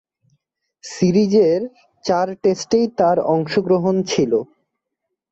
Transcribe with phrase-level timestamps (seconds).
[0.83, 1.61] সিরিজের
[2.05, 4.31] চার টেস্টেই তার অংশগ্রহণ ছিল।